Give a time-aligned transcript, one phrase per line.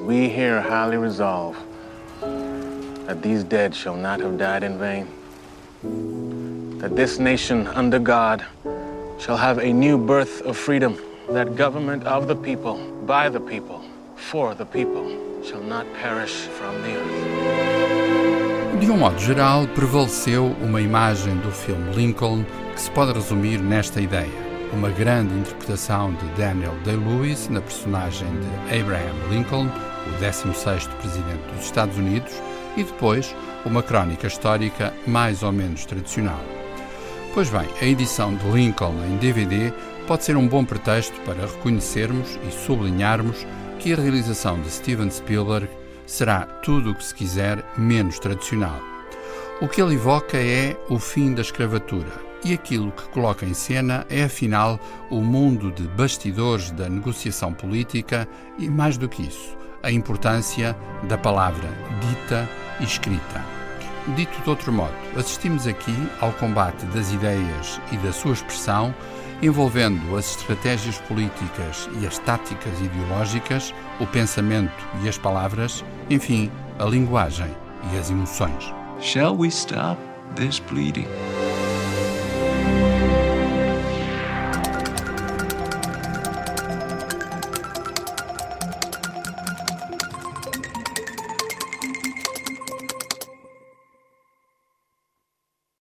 [0.00, 1.56] We here highly resolve
[2.20, 5.08] that these dead shall not have died in vain,
[6.78, 8.44] that this nation under God
[9.18, 10.98] shall have a new birth of freedom,
[11.30, 13.82] that government of the people, by the people,
[14.14, 17.95] for the people, shall not perish from the earth.
[18.80, 24.02] De um modo geral, prevaleceu uma imagem do filme Lincoln que se pode resumir nesta
[24.02, 24.30] ideia.
[24.72, 31.64] Uma grande interpretação de Daniel Day-Lewis na personagem de Abraham Lincoln, o 16º Presidente dos
[31.64, 32.32] Estados Unidos,
[32.76, 36.40] e depois uma crónica histórica mais ou menos tradicional.
[37.32, 39.72] Pois bem, a edição de Lincoln em DVD
[40.06, 43.46] pode ser um bom pretexto para reconhecermos e sublinharmos
[43.78, 45.66] que a realização de Steven Spielberg
[46.06, 48.80] será tudo o que se quiser menos tradicional.
[49.60, 52.12] O que ele evoca é o fim da escravatura,
[52.44, 54.78] e aquilo que coloca em cena é, afinal,
[55.10, 60.76] o mundo de bastidores da negociação política e, mais do que isso, a importância
[61.08, 61.68] da palavra
[62.00, 62.48] dita
[62.80, 63.44] e escrita.
[64.14, 68.94] Dito de outro modo, assistimos aqui ao combate das ideias e da sua expressão,
[69.42, 76.84] envolvendo as estratégias políticas e as táticas ideológicas, o pensamento e as palavras, enfim, a
[76.84, 77.54] linguagem
[77.92, 78.72] e as emoções.
[79.00, 79.98] Shall we stop
[80.34, 81.08] this bleeding?